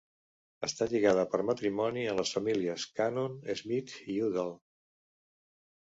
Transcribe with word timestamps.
Està 0.67 0.87
lligada 0.93 1.25
per 1.33 1.41
matrimoni 1.49 2.07
a 2.07 2.15
les 2.21 2.33
famílies 2.37 2.85
Cannon, 3.01 3.39
Smith 3.63 3.95
i 4.15 4.17
Udall. 4.31 4.59